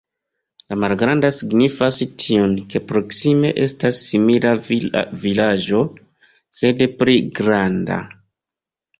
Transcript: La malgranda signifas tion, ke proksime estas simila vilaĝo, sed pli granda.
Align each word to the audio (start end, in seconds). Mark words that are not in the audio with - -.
La 0.71 0.75
malgranda 0.83 1.29
signifas 1.39 1.97
tion, 2.23 2.55
ke 2.73 2.79
proksime 2.91 3.51
estas 3.65 3.99
simila 4.05 4.53
vilaĝo, 5.25 5.83
sed 6.61 6.81
pli 7.03 7.15
granda. 7.41 7.99